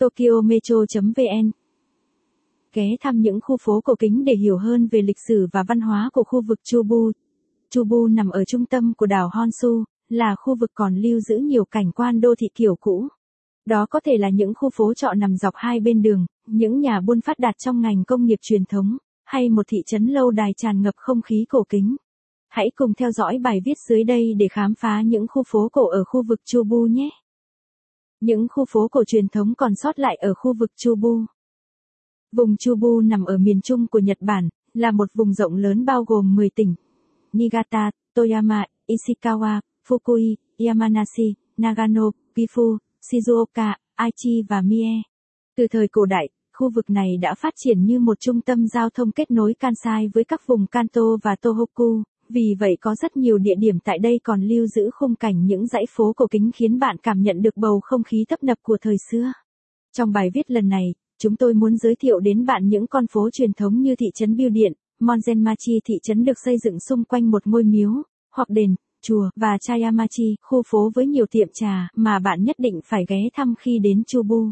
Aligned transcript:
tokyometro.vn 0.00 1.50
Ghé 2.72 2.96
thăm 3.00 3.20
những 3.20 3.40
khu 3.42 3.56
phố 3.60 3.80
cổ 3.80 3.94
kính 3.98 4.24
để 4.24 4.32
hiểu 4.34 4.58
hơn 4.58 4.86
về 4.86 5.02
lịch 5.02 5.16
sử 5.28 5.46
và 5.52 5.64
văn 5.68 5.80
hóa 5.80 6.10
của 6.12 6.24
khu 6.24 6.42
vực 6.42 6.58
Chubu. 6.64 7.10
Chubu 7.70 8.06
nằm 8.06 8.30
ở 8.30 8.44
trung 8.44 8.66
tâm 8.66 8.92
của 8.96 9.06
đảo 9.06 9.30
Honshu, 9.32 9.84
là 10.08 10.34
khu 10.38 10.54
vực 10.60 10.70
còn 10.74 10.96
lưu 10.96 11.20
giữ 11.20 11.36
nhiều 11.36 11.64
cảnh 11.64 11.92
quan 11.92 12.20
đô 12.20 12.34
thị 12.38 12.48
kiểu 12.54 12.76
cũ. 12.80 13.08
Đó 13.66 13.86
có 13.90 14.00
thể 14.04 14.16
là 14.18 14.28
những 14.28 14.52
khu 14.54 14.70
phố 14.74 14.94
trọ 14.94 15.12
nằm 15.12 15.36
dọc 15.36 15.54
hai 15.56 15.80
bên 15.80 16.02
đường, 16.02 16.26
những 16.46 16.80
nhà 16.80 17.00
buôn 17.00 17.20
phát 17.20 17.38
đạt 17.38 17.54
trong 17.58 17.80
ngành 17.80 18.04
công 18.04 18.24
nghiệp 18.24 18.38
truyền 18.42 18.64
thống, 18.64 18.96
hay 19.24 19.48
một 19.48 19.62
thị 19.68 19.78
trấn 19.86 20.06
lâu 20.06 20.30
đài 20.30 20.52
tràn 20.56 20.82
ngập 20.82 20.94
không 20.96 21.22
khí 21.22 21.44
cổ 21.48 21.64
kính. 21.68 21.96
Hãy 22.48 22.70
cùng 22.74 22.94
theo 22.94 23.10
dõi 23.10 23.38
bài 23.38 23.60
viết 23.64 23.78
dưới 23.88 24.04
đây 24.04 24.34
để 24.38 24.48
khám 24.48 24.74
phá 24.74 25.02
những 25.02 25.26
khu 25.28 25.42
phố 25.46 25.68
cổ 25.72 25.86
ở 25.86 26.04
khu 26.04 26.22
vực 26.22 26.40
Chubu 26.44 26.86
nhé. 26.86 27.10
Những 28.20 28.46
khu 28.50 28.64
phố 28.68 28.88
cổ 28.88 29.04
truyền 29.04 29.28
thống 29.28 29.54
còn 29.54 29.74
sót 29.74 29.98
lại 29.98 30.16
ở 30.16 30.34
khu 30.34 30.54
vực 30.58 30.70
Chubu. 30.76 31.18
Vùng 32.32 32.56
Chubu 32.56 33.00
nằm 33.00 33.24
ở 33.24 33.38
miền 33.38 33.60
trung 33.60 33.86
của 33.86 33.98
Nhật 33.98 34.18
Bản, 34.20 34.48
là 34.74 34.90
một 34.90 35.08
vùng 35.14 35.32
rộng 35.32 35.54
lớn 35.54 35.84
bao 35.84 36.04
gồm 36.04 36.34
10 36.34 36.50
tỉnh. 36.50 36.74
Niigata, 37.32 37.90
Toyama, 38.14 38.66
Ishikawa, 38.88 39.60
Fukui, 39.88 40.34
Yamanashi, 40.58 41.34
Nagano, 41.56 42.10
Gifu, 42.36 42.78
Shizuoka, 43.10 43.74
Aichi 43.94 44.42
và 44.48 44.62
Mie. 44.62 45.02
Từ 45.56 45.66
thời 45.70 45.88
cổ 45.88 46.04
đại, 46.06 46.28
khu 46.52 46.70
vực 46.74 46.90
này 46.90 47.16
đã 47.22 47.34
phát 47.34 47.54
triển 47.56 47.84
như 47.84 48.00
một 48.00 48.20
trung 48.20 48.40
tâm 48.40 48.66
giao 48.66 48.90
thông 48.90 49.12
kết 49.12 49.30
nối 49.30 49.54
Kansai 49.54 50.08
với 50.14 50.24
các 50.24 50.40
vùng 50.46 50.66
Kanto 50.66 51.02
và 51.22 51.36
Tohoku, 51.36 52.02
vì 52.30 52.54
vậy 52.58 52.76
có 52.80 52.94
rất 52.94 53.16
nhiều 53.16 53.38
địa 53.38 53.54
điểm 53.58 53.78
tại 53.84 53.98
đây 53.98 54.20
còn 54.24 54.42
lưu 54.42 54.66
giữ 54.66 54.90
khung 54.94 55.14
cảnh 55.14 55.46
những 55.46 55.66
dãy 55.66 55.84
phố 55.96 56.12
cổ 56.16 56.26
kính 56.30 56.50
khiến 56.54 56.78
bạn 56.78 56.96
cảm 57.02 57.22
nhận 57.22 57.42
được 57.42 57.56
bầu 57.56 57.80
không 57.82 58.02
khí 58.02 58.24
tấp 58.28 58.42
nập 58.42 58.58
của 58.62 58.76
thời 58.80 58.96
xưa. 59.10 59.32
Trong 59.96 60.12
bài 60.12 60.30
viết 60.34 60.50
lần 60.50 60.68
này, 60.68 60.94
chúng 61.18 61.36
tôi 61.36 61.54
muốn 61.54 61.76
giới 61.76 61.94
thiệu 61.94 62.20
đến 62.20 62.46
bạn 62.46 62.68
những 62.68 62.86
con 62.86 63.06
phố 63.06 63.30
truyền 63.30 63.52
thống 63.52 63.80
như 63.82 63.96
thị 63.96 64.06
trấn 64.14 64.36
Biêu 64.36 64.48
Điện, 64.48 64.72
Monzenmachi 65.00 65.80
thị 65.84 65.94
trấn 66.02 66.24
được 66.24 66.38
xây 66.44 66.58
dựng 66.58 66.80
xung 66.80 67.04
quanh 67.04 67.30
một 67.30 67.46
ngôi 67.46 67.64
miếu, 67.64 67.90
hoặc 68.34 68.48
đền, 68.48 68.74
chùa 69.02 69.30
và 69.36 69.58
Chayamachi, 69.60 70.36
khu 70.42 70.62
phố 70.66 70.90
với 70.94 71.06
nhiều 71.06 71.26
tiệm 71.30 71.48
trà 71.52 71.88
mà 71.96 72.18
bạn 72.18 72.44
nhất 72.44 72.56
định 72.58 72.80
phải 72.84 73.04
ghé 73.08 73.28
thăm 73.32 73.54
khi 73.58 73.78
đến 73.78 74.04
Chubu. 74.04 74.46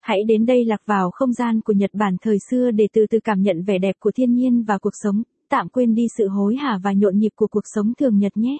Hãy 0.00 0.24
đến 0.28 0.46
đây 0.46 0.64
lạc 0.64 0.82
vào 0.86 1.10
không 1.10 1.32
gian 1.32 1.60
của 1.60 1.72
Nhật 1.72 1.90
Bản 1.94 2.16
thời 2.22 2.38
xưa 2.50 2.70
để 2.70 2.88
từ 2.92 3.06
từ 3.10 3.18
cảm 3.24 3.42
nhận 3.42 3.62
vẻ 3.62 3.78
đẹp 3.78 3.96
của 3.98 4.10
thiên 4.10 4.34
nhiên 4.34 4.62
và 4.62 4.78
cuộc 4.78 4.92
sống, 5.02 5.22
tạm 5.48 5.68
quên 5.68 5.94
đi 5.94 6.06
sự 6.18 6.28
hối 6.28 6.56
hả 6.56 6.78
và 6.82 6.92
nhộn 6.92 7.18
nhịp 7.18 7.32
của 7.36 7.46
cuộc 7.46 7.64
sống 7.74 7.92
thường 7.98 8.18
nhật 8.18 8.32
nhé. 8.36 8.58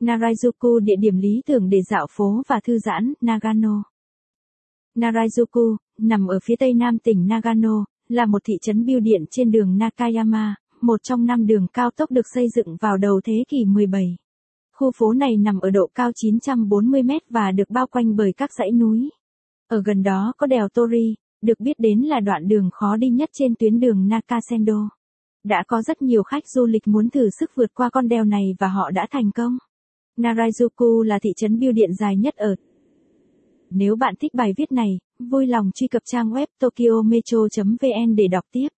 Narajuku 0.00 0.78
địa 0.78 0.96
điểm 0.98 1.16
lý 1.16 1.42
tưởng 1.46 1.68
để 1.68 1.78
dạo 1.82 2.06
phố 2.10 2.42
và 2.48 2.60
thư 2.64 2.78
giãn, 2.78 3.12
Nagano. 3.20 3.82
Narajuku, 4.94 5.76
nằm 5.98 6.26
ở 6.26 6.38
phía 6.44 6.56
tây 6.56 6.74
nam 6.74 6.98
tỉnh 6.98 7.26
Nagano, 7.26 7.84
là 8.08 8.26
một 8.26 8.42
thị 8.44 8.54
trấn 8.62 8.84
biêu 8.84 9.00
điện 9.00 9.24
trên 9.30 9.50
đường 9.50 9.78
Nakayama, 9.78 10.54
một 10.80 11.02
trong 11.02 11.24
năm 11.24 11.46
đường 11.46 11.66
cao 11.72 11.90
tốc 11.96 12.10
được 12.10 12.26
xây 12.34 12.46
dựng 12.56 12.76
vào 12.80 12.96
đầu 12.96 13.20
thế 13.24 13.44
kỷ 13.48 13.64
17. 13.64 14.16
Khu 14.72 14.90
phố 14.98 15.12
này 15.12 15.36
nằm 15.36 15.60
ở 15.60 15.70
độ 15.70 15.90
cao 15.94 16.10
940 16.14 17.02
mét 17.02 17.22
và 17.30 17.52
được 17.52 17.70
bao 17.70 17.86
quanh 17.86 18.16
bởi 18.16 18.32
các 18.36 18.50
dãy 18.58 18.70
núi. 18.72 19.10
Ở 19.68 19.82
gần 19.84 20.02
đó 20.02 20.32
có 20.36 20.46
đèo 20.46 20.68
Tori, 20.68 21.14
được 21.42 21.60
biết 21.60 21.78
đến 21.78 22.00
là 22.00 22.20
đoạn 22.20 22.48
đường 22.48 22.70
khó 22.72 22.96
đi 22.96 23.08
nhất 23.08 23.30
trên 23.32 23.54
tuyến 23.58 23.80
đường 23.80 24.08
Nakasendo. 24.08 24.88
Đã 25.46 25.64
có 25.68 25.82
rất 25.82 26.02
nhiều 26.02 26.22
khách 26.22 26.48
du 26.48 26.66
lịch 26.66 26.88
muốn 26.88 27.10
thử 27.10 27.30
sức 27.40 27.50
vượt 27.54 27.74
qua 27.74 27.90
con 27.90 28.08
đèo 28.08 28.24
này 28.24 28.54
và 28.58 28.68
họ 28.68 28.90
đã 28.90 29.06
thành 29.10 29.30
công. 29.30 29.58
Narajuku 30.16 31.02
là 31.02 31.18
thị 31.18 31.30
trấn 31.36 31.58
biêu 31.58 31.72
điện 31.72 31.94
dài 31.94 32.16
nhất 32.16 32.34
ở. 32.36 32.54
Nếu 33.70 33.96
bạn 33.96 34.14
thích 34.20 34.34
bài 34.34 34.52
viết 34.56 34.72
này, 34.72 34.98
vui 35.18 35.46
lòng 35.46 35.70
truy 35.74 35.88
cập 35.88 36.02
trang 36.04 36.30
web 36.30 36.46
tokyometro.vn 36.58 38.16
để 38.16 38.28
đọc 38.28 38.44
tiếp. 38.52 38.68